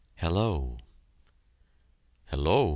[0.15, 0.79] "Hello!"
[2.31, 2.69] "Hello!"